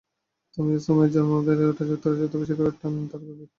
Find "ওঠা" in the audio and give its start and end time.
1.65-1.83